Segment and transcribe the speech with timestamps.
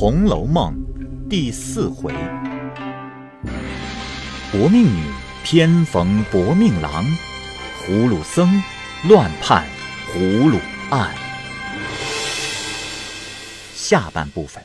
[0.00, 0.74] 红楼梦》
[1.28, 2.14] 第四回：
[4.50, 5.04] 薄命女
[5.44, 7.04] 偏逢薄命郎，
[7.82, 8.48] 葫芦僧
[9.10, 9.68] 乱判
[10.08, 10.58] 葫芦
[10.90, 11.14] 案。
[13.74, 14.64] 下半部分，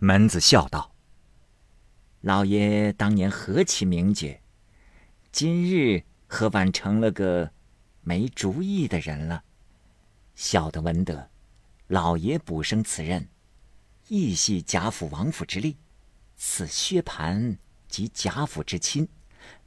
[0.00, 0.90] 门子笑道
[2.22, 4.40] ：“老爷当年何其名绝，
[5.30, 7.52] 今日何晚成了个
[8.02, 9.44] 没主意的人了？”
[10.34, 11.30] 小的闻得。
[11.90, 13.28] 老爷补升此任，
[14.06, 15.76] 亦系贾府王府之力。
[16.36, 17.58] 此薛蟠
[17.88, 19.08] 即贾府之亲，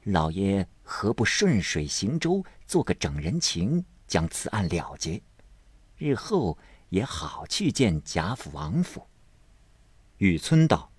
[0.04, 5.20] 老爷何不顺水行舟，做个整人情，将此案了结？
[5.98, 6.56] 日后
[6.88, 9.06] 也好去见贾府王府。
[10.16, 10.90] 雨村道：“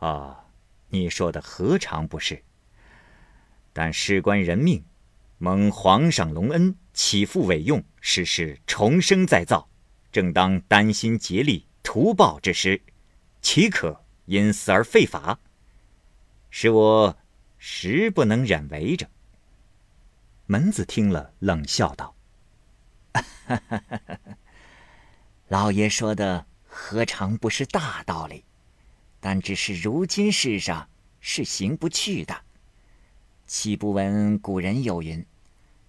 [0.00, 0.46] 啊，
[0.88, 2.42] 你说的何尝不是？
[3.74, 4.82] 但事关人命。”
[5.36, 9.68] 蒙皇上隆恩，起复委用，使事重生再造，
[10.10, 12.80] 正当担心竭力图报之时，
[13.42, 15.38] 岂可因死而废法？
[16.48, 17.18] 使我
[17.58, 19.10] 实不能忍为着。
[20.46, 22.16] 门子听了，冷笑道
[25.48, 28.42] ：“老爷说的何尝不是大道理？
[29.20, 30.88] 但只是如今世上
[31.20, 32.34] 是行不去的。”
[33.46, 35.24] 岂不闻古人有云：“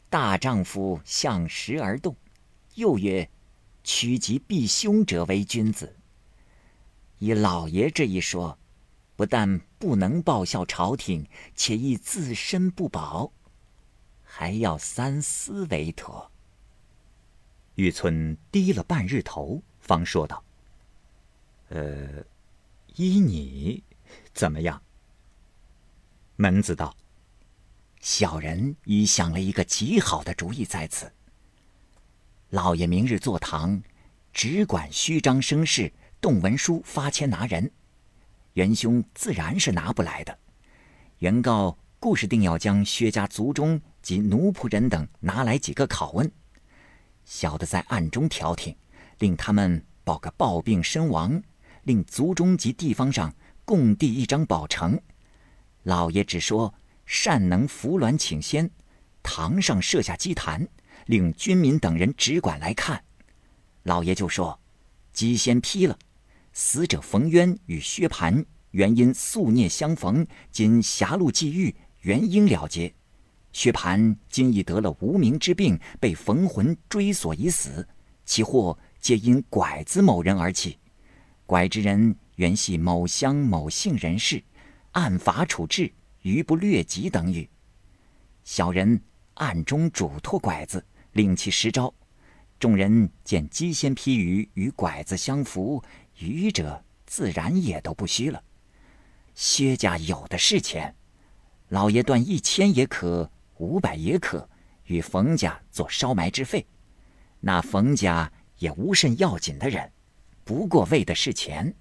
[0.09, 2.16] 大丈夫向时而动。”
[2.75, 3.30] 又曰
[3.83, 5.95] ：“趋吉避凶者为君子。”
[7.19, 8.58] 以老爷这一说，
[9.16, 13.31] 不但不能报效朝廷，且亦自身不保，
[14.23, 16.31] 还要三思为妥。
[17.73, 20.44] 玉村低了半日头，方说道
[21.69, 22.23] ：“呃，
[22.95, 23.83] 依你
[24.33, 24.81] 怎么样？”
[26.38, 26.95] 门子道。
[28.00, 31.12] 小人已想了一个极好的主意，在此。
[32.52, 33.81] 老爷明日坐堂，
[34.31, 37.70] 只管虚张声势，动文书发签拿人，
[38.53, 40.40] 元凶自然是拿不来的。
[41.18, 46.31] 原告故是定要将薛家族中及奴仆人等拿来几个拷问，
[47.25, 48.74] 小的在暗中调停，
[49.19, 51.41] 令他们报个暴病身亡，
[51.84, 53.34] 令族中及地方上
[53.66, 55.02] 共递一张保呈。
[55.84, 56.74] 老爷只说。
[57.07, 58.69] 善能扶鸾请仙，
[59.23, 60.68] 堂上设下祭坛，
[61.06, 63.01] 令军民等人只管来看。
[63.84, 64.59] 老爷就说
[65.13, 65.97] ：“鸡仙批了，
[66.51, 72.94] 死者冯渊与薛蟠原因宿孽相逢，今狭路际遇，原应了结。
[73.53, 77.88] 薛蟠今已得了无名之病，被冯魂追索已死，
[78.25, 80.78] 其祸皆因拐子某人而起。
[81.46, 84.44] 拐之人原系某乡某姓人士，
[84.91, 85.90] 按法处置。”
[86.28, 87.50] 余不略及等语。
[88.44, 89.02] 小人
[89.36, 91.94] 暗中嘱托拐子，令其实招。
[92.60, 95.82] 众人见鸡先批鱼与拐子相符，
[96.20, 98.44] 愚者自然也都不虚了。
[99.36, 100.94] 薛家有的是钱，
[101.70, 104.50] 老爷断一千也可，五百也可，
[104.86, 106.66] 与冯家做烧埋之费。
[107.40, 109.90] 那冯家也无甚要紧的人，
[110.44, 111.74] 不过为的是钱。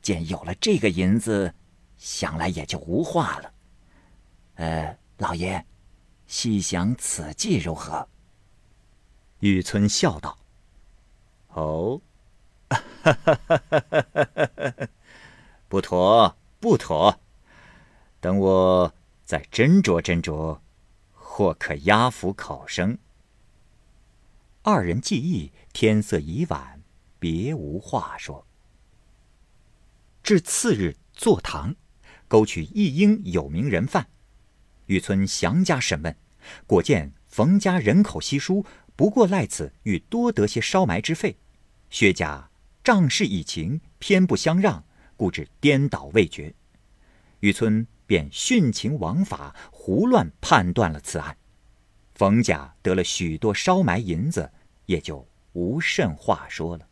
[0.00, 1.52] 见有了这个银子，
[1.96, 3.52] 想来也就无话了。
[4.58, 5.64] 呃，老爷，
[6.26, 8.08] 细想此计如何？
[9.38, 10.36] 雨村笑道
[11.54, 12.00] ：“哦，
[15.68, 17.20] 不妥，不妥。
[18.20, 18.92] 等我
[19.24, 20.58] 再斟酌斟酌，
[21.12, 22.98] 或可压服考生。”
[24.62, 26.82] 二人计议，天色已晚，
[27.20, 28.44] 别无话说。
[30.24, 31.76] 至次日坐堂，
[32.26, 34.08] 勾取一应有名人犯。
[34.88, 36.14] 雨村详加审问，
[36.66, 38.66] 果见冯家人口稀疏，
[38.96, 41.36] 不过赖此欲多得些烧埋之费。
[41.90, 42.50] 薛家
[42.82, 44.84] 仗势以情，偏不相让，
[45.16, 46.54] 故致颠倒未决。
[47.40, 51.36] 雨村便徇情枉法，胡乱判断了此案。
[52.14, 54.50] 冯家得了许多烧埋银子，
[54.86, 56.88] 也就无甚话说了。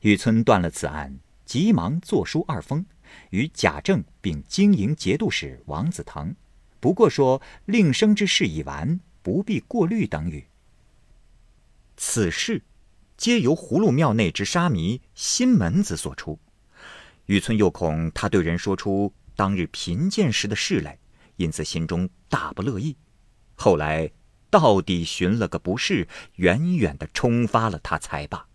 [0.00, 2.84] 雨村断了此案，急忙作书二封。
[3.30, 6.34] 与贾政并经营节度使王子腾，
[6.80, 10.46] 不过说令生之事已完，不必过虑等语。
[11.96, 12.62] 此事
[13.16, 16.38] 皆由葫芦庙内之沙弥新门子所出。
[17.26, 20.98] 玉村又恐他对人说出当日贫贱时的事来，
[21.36, 22.96] 因此心中大不乐意。
[23.54, 24.10] 后来
[24.50, 26.06] 到底寻了个不是，
[26.36, 28.46] 远远的冲发了他才罢。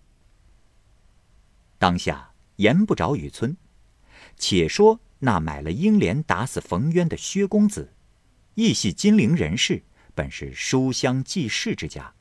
[1.77, 3.57] 当下言不着雨村。
[4.41, 7.93] 且说那买了英莲打死冯渊的薛公子，
[8.55, 9.83] 亦系金陵人士，
[10.15, 12.11] 本是书香济世之家，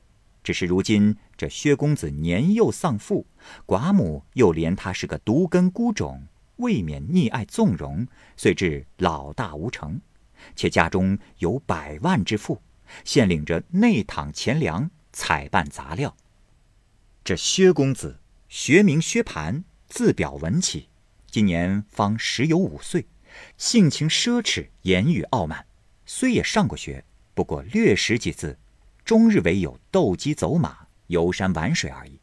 [0.44, 3.26] 只是如今这薛公子年幼丧父，
[3.66, 6.26] 寡母又怜他是个独根孤种，
[6.56, 8.06] 未免溺爱纵容，
[8.36, 9.98] 遂至老大无成。
[10.54, 12.60] 且家中有百万之富，
[13.02, 16.14] 现领着内躺钱粮，采办杂料。
[17.24, 18.20] 这薛公子
[18.50, 20.89] 学名薛蟠，字表文起，
[21.30, 23.06] 今年方十有五岁，
[23.56, 25.64] 性情奢侈，言语傲慢。
[26.04, 27.04] 虽也上过学，
[27.34, 28.58] 不过略识几字，
[29.04, 32.20] 终日唯有斗鸡走马、游山玩水而已。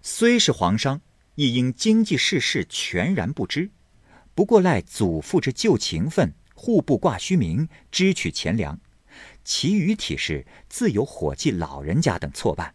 [0.00, 1.02] 虽是皇商，
[1.34, 3.70] 亦因经济世事全然不知，
[4.34, 6.32] 不过赖祖父之旧情分。
[6.54, 8.80] 户部挂虚名，支取钱粮，
[9.44, 12.74] 其余体事自有伙计老人家等错办。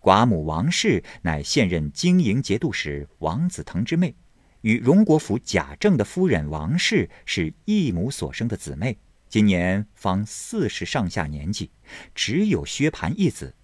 [0.00, 4.14] 寡母王氏乃现任经营节度使王子腾之妹，
[4.62, 8.96] 与荣国府贾政的夫人王氏是异母所生的姊妹，
[9.28, 11.70] 今年方四十上下年纪，
[12.14, 13.54] 只有薛蟠一子，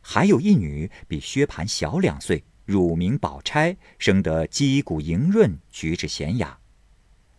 [0.00, 6.58] 还有一女比薛蟠小两岁，乳名宝钗，生得肌骨莹润，举止娴雅。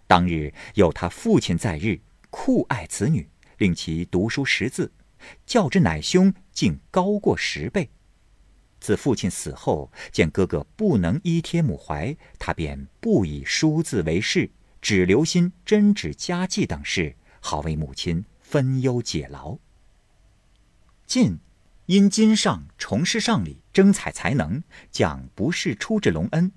[0.06, 2.00] 当日有他父亲在日，
[2.30, 4.92] 酷爱此女，令其读书识字，
[5.45, 7.89] 较之乃兄竟高过十倍。
[8.80, 14.50] 自父亲死后，见哥哥不能依贴母怀，他便不以书字为事，
[14.82, 19.58] 只留心针纸家计等事，好为母亲分忧解劳。
[21.06, 21.40] 晋
[21.88, 26.52] 因金上重施上礼，征采才能，将不世出之隆恩，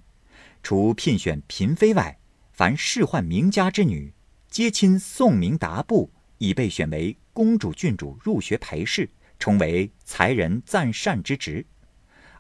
[0.63, 2.19] 除聘选嫔妃外。
[2.53, 4.13] 凡仕宦名家之女，
[4.51, 9.09] 皆亲宋明达部，已被选为公主、郡主入学陪侍，
[9.39, 11.65] 充为才人赞善之职。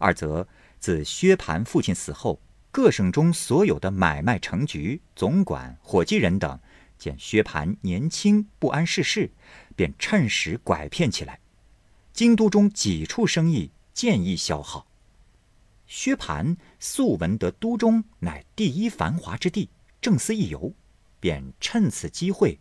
[0.01, 0.49] 二则
[0.79, 2.41] 自薛蟠父亲死后，
[2.73, 6.59] 各省中所有的买卖成局、总管、伙计人等，
[6.97, 9.31] 见薛蟠年轻不谙世事，
[9.77, 11.39] 便趁时拐骗起来。
[12.15, 14.87] 京都中几处生意渐易消耗。
[15.87, 19.69] 薛蟠素闻得都中乃第一繁华之地。
[20.01, 20.73] 正思一游，
[21.21, 22.59] 便趁此机会，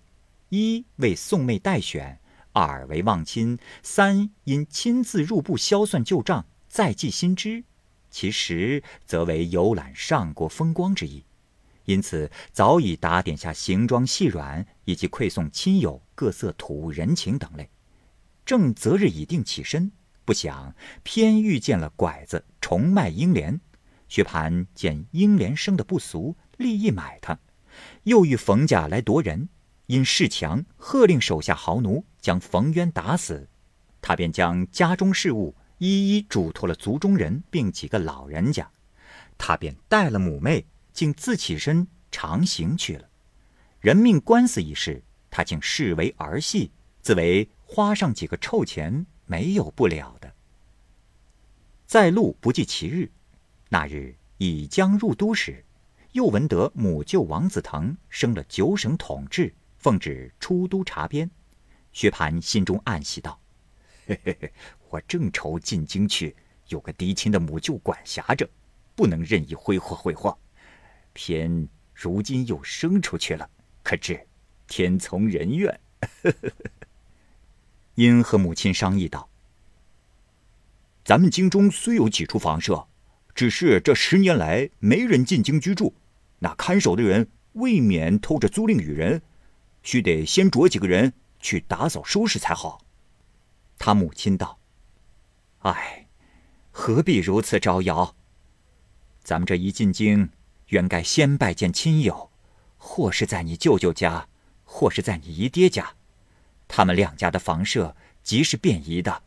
[0.49, 2.19] 一为宋妹代选，
[2.51, 7.65] 二为望亲，三因亲自入部销算旧账，再记新知。
[8.09, 11.25] 其实则为游览上国风光之意。
[11.85, 17.69] 因此早已打点下行装细软，以及馈送亲友各色土物人情等类。
[18.45, 19.91] 正择日已定起身，
[20.23, 20.73] 不想
[21.03, 23.59] 偏遇见了拐子重卖英莲。
[24.07, 26.35] 薛蟠见英莲生的不俗。
[26.57, 27.39] 立意买他，
[28.03, 29.47] 又遇冯家来夺人，
[29.85, 33.47] 因势强，喝令手下豪奴将冯渊打死。
[34.01, 38.69] 他便将家中事务一一嘱托了族中人，并几个老人家。
[39.37, 43.09] 他便带了母妹，竟自起身长行去了。
[43.79, 46.71] 人命官司一事，他竟视为儿戏，
[47.01, 50.31] 自为花上几个臭钱没有不了的。
[51.87, 53.09] 在路不计其日，
[53.69, 55.65] 那日已将入都时。
[56.11, 61.29] 又闻得母舅王子腾升了九省统治，奉旨出都查边。
[61.93, 63.39] 薛蟠心中暗喜道
[64.07, 64.51] ：“嘿嘿嘿，
[64.89, 66.35] 我正愁进京去，
[66.67, 68.49] 有个嫡亲的母舅管辖着，
[68.95, 70.37] 不能任意挥霍挥霍。
[71.13, 73.49] 偏如今又生出去了，
[73.83, 74.19] 可知
[74.67, 75.79] 天从人愿。
[77.95, 79.29] ”因和母亲商议道
[81.03, 82.85] ：“咱们京中虽有几处房舍。”
[83.35, 85.95] 只是这十年来没人进京居住，
[86.39, 89.21] 那看守的人未免偷着租赁与人，
[89.81, 92.83] 须得先着几个人去打扫收拾才好。
[93.77, 94.58] 他母亲道
[95.59, 96.07] ：“唉，
[96.71, 98.15] 何必如此招摇？
[99.23, 100.29] 咱们这一进京，
[100.67, 102.31] 原该先拜见亲友，
[102.77, 104.27] 或是在你舅舅家，
[104.63, 105.95] 或是在你姨爹家，
[106.67, 109.23] 他们两家的房舍极是便宜的，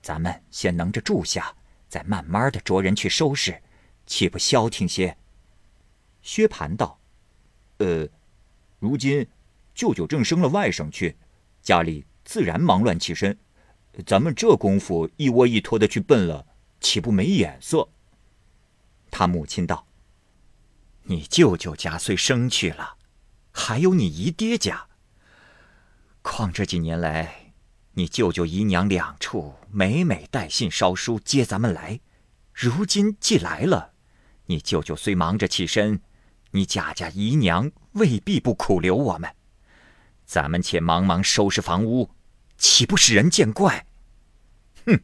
[0.00, 1.54] 咱们先能着住下。”
[1.92, 3.62] 再慢慢的着人去收拾，
[4.06, 5.14] 岂不消停些？
[6.22, 6.98] 薛蟠道
[7.76, 8.08] ：“呃，
[8.78, 9.28] 如今
[9.74, 11.14] 舅舅正升了外甥去，
[11.60, 13.36] 家里自然忙乱起身。
[14.06, 16.46] 咱们这功夫一窝一拖的去奔了，
[16.80, 17.88] 岂不没眼色？”
[19.10, 19.86] 他母亲道
[21.04, 22.96] ：“你舅舅家虽生去了，
[23.50, 24.86] 还有你姨爹家。
[26.22, 27.38] 况这几年来……”
[27.94, 32.00] 你舅舅姨娘两处每每带信捎书接咱们来，
[32.54, 33.92] 如今既来了，
[34.46, 36.00] 你舅舅虽忙着起身，
[36.52, 39.30] 你贾家姨娘未必不苦留我们。
[40.24, 42.08] 咱们且忙忙收拾房屋，
[42.62, 43.86] 岂不使人见怪？
[44.86, 45.00] 哼！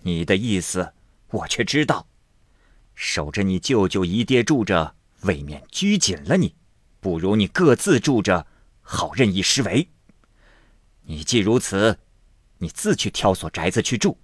[0.00, 0.92] 你的意思
[1.28, 2.08] 我却知道，
[2.96, 6.56] 守着你舅舅姨爹住着，未免拘谨了你，
[6.98, 8.48] 不如你各自住着，
[8.82, 9.90] 好任意施为。
[11.02, 12.00] 你既如此，
[12.58, 14.18] 你自去挑所宅子去住，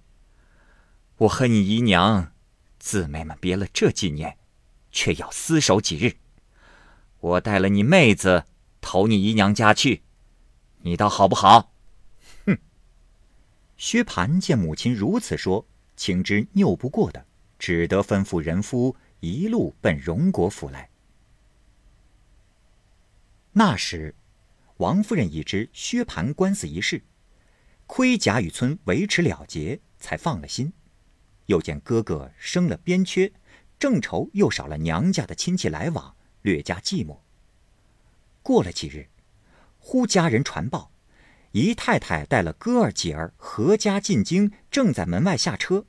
[1.19, 2.33] 我和你姨娘
[2.77, 4.37] 姊妹们别了这几年，
[4.91, 6.17] 却要厮守几日。
[7.21, 8.43] 我带了你妹子
[8.81, 10.03] 投你姨娘家去，
[10.81, 11.71] 你倒好不好？
[13.77, 15.65] 薛蟠见母亲如此说，
[15.95, 17.25] 情知拗不过的，
[17.59, 20.89] 只得吩咐人夫一路奔荣国府来。
[23.53, 24.13] 那时，
[24.77, 27.01] 王夫人已知薛蟠官司一事，
[27.85, 30.73] 亏贾雨村维持了结，才放了心。
[31.45, 33.31] 又见哥哥生了边缺，
[33.79, 37.19] 正愁又少了娘家的亲戚来往，略加寂寞。
[38.43, 39.07] 过了几日，
[39.79, 40.91] 忽家人传报，
[41.57, 45.83] 姨太太带了哥儿姐儿合家进京，正在门外下车。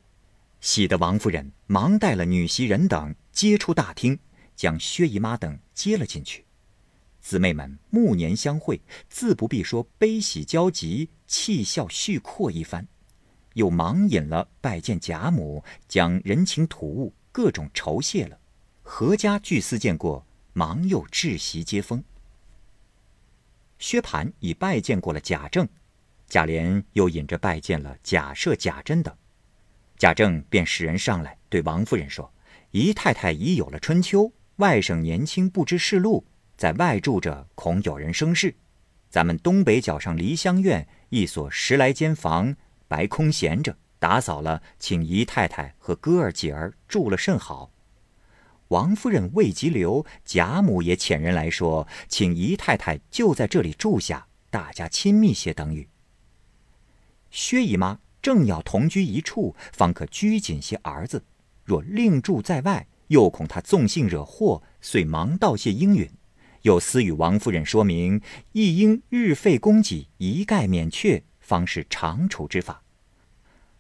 [0.62, 4.18] 喜得王夫人忙带了女袭人等接出大厅，
[4.56, 6.46] 将薛姨妈等接了进去。
[7.20, 12.88] 姊妹们暮年相会，自不必说悲喜交集，气笑叙阔一番。
[13.52, 18.38] 又忙引了拜见贾母，将人情土物各种酬谢了。
[18.82, 22.02] 何家俱思见过，忙又置席接风。
[23.78, 25.68] 薛蟠已拜见过了贾政，
[26.28, 29.14] 贾琏又引着拜见了贾赦、贾珍等。
[29.97, 32.32] 贾政便使人上来对王夫人说
[32.73, 36.25] ：“姨太太已有了春秋，外甥年轻不知世路，
[36.56, 38.54] 在外住着，恐有人生事。
[39.08, 42.54] 咱们东北角上梨香院一所十来间房。”
[42.88, 47.70] 白空闲着，打扫了，请姨太太和哥儿姐儿住了甚好。
[48.68, 55.88] 王夫人未及留，贾母也遣人来说，请姨太太就在这里住下，大家亲密些等语。
[57.30, 61.20] 薛姨妈正要同居一处，方可拘谨些儿子；
[61.64, 66.10] 若另住在外，又恐他纵性惹祸，遂忙道谢应允。
[66.62, 68.20] 又私与王夫人说明，
[68.52, 71.22] 亦应日费供给，一概免却。
[71.40, 72.82] 方是长处之法。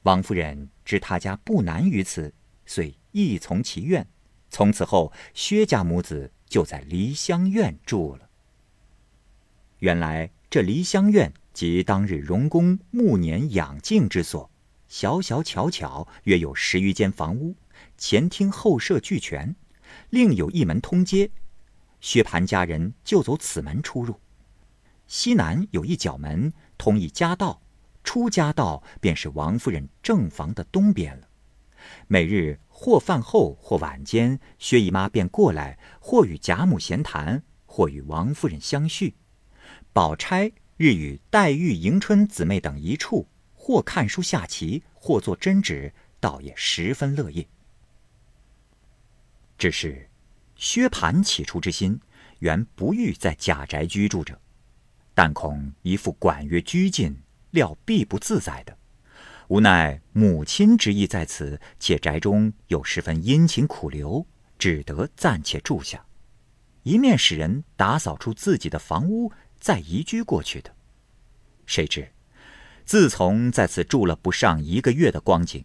[0.04, 2.32] 王夫人知他家不难于此，
[2.64, 4.06] 遂亦从其愿。
[4.50, 8.28] 从此后，薛家母子就在梨香院住了。
[9.78, 14.50] 原来这梨香院即当日荣公暮年养静之所，
[14.88, 17.54] 小小巧巧，约有十余间房屋，
[17.96, 19.54] 前厅后舍俱全，
[20.10, 21.30] 另有一门通街，
[22.00, 24.18] 薛蟠家人就走此门出入。
[25.06, 26.52] 西南有一角门。
[26.80, 27.60] 通一家道，
[28.04, 31.28] 出家道便是王夫人正房的东边了。
[32.06, 39.16] 每日或饭后或晚间，薛姨妈便过来，或与贾母闲谈，或与王夫人相叙。
[39.92, 47.48] 宝钗日与黛玉、迎春姊妹等一处，或看书下棋，或做针纸，倒也十分乐意。
[49.58, 50.08] 只是
[50.54, 52.00] 薛蟠起初之心，
[52.38, 54.40] 原不欲在贾宅居住着。
[55.14, 57.20] 但恐一副管约拘禁，
[57.50, 58.78] 料必不自在的。
[59.48, 64.26] 无奈母亲之意在此，且宅中又十分殷勤苦留，
[64.58, 66.04] 只得暂且住下。
[66.82, 70.70] 一面使人打扫出自己的房屋，再移居过去的。
[71.64, 72.10] 谁知，
[72.84, 75.64] 自从在此住了不上一个月的光景，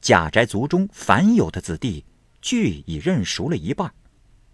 [0.00, 2.04] 贾宅族中凡有的子弟，
[2.42, 3.94] 俱已认熟了一半。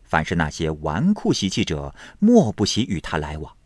[0.03, 3.57] 凡是那些纨绔习气者，莫不喜与他来往。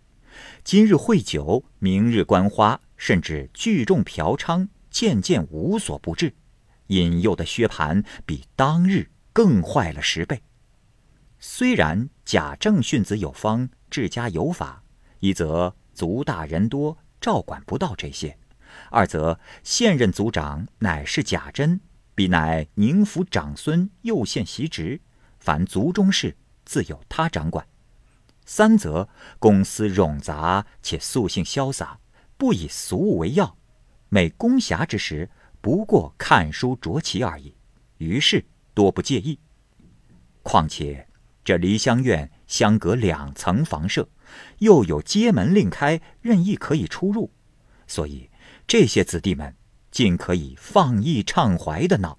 [0.62, 6.34] 今日会酒，明日观花，甚至聚众嫖娼，渐渐无所不至，
[6.88, 10.42] 引诱的薛蟠比当日更坏了十倍。
[11.38, 14.82] 虽然贾政训子有方，治家有法，
[15.20, 18.36] 一则族大人多，照管不到这些；
[18.90, 21.80] 二则现任族长乃是贾珍，
[22.14, 25.00] 必乃宁府长孙，又现袭职，
[25.38, 27.66] 凡族中事自有他掌管。
[28.44, 32.00] 三则公司冗杂，且素性潇洒，
[32.36, 33.56] 不以俗物为要。
[34.12, 37.54] 每公暇之时，不过看书酌棋而已，
[37.98, 39.38] 于是多不介意。
[40.42, 41.06] 况且
[41.44, 44.08] 这梨香院相隔两层房舍，
[44.58, 47.30] 又有街门另开，任意可以出入，
[47.86, 48.28] 所以
[48.66, 49.54] 这些子弟们
[49.92, 52.18] 尽可以放逸畅怀的闹，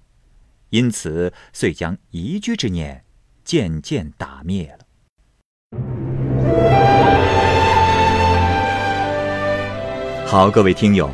[0.69, 3.03] 因此遂将移居之念
[3.43, 4.85] 渐渐打灭了。
[10.25, 11.13] 好，各位听友，